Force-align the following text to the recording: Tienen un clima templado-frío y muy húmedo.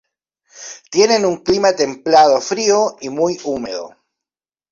Tienen 0.89 1.25
un 1.27 1.43
clima 1.43 1.73
templado-frío 1.73 2.95
y 3.01 3.09
muy 3.09 3.39
húmedo. 3.43 3.95